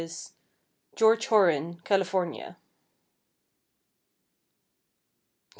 [0.95, 2.57] George Horine, California.